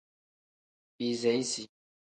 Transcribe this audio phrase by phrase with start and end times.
[0.99, 1.67] Biseyisi.